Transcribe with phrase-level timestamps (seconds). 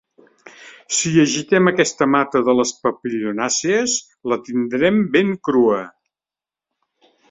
[0.99, 3.97] Si agitem aquesta mata de les papilionàcies
[4.33, 5.83] la tindrem ben crua.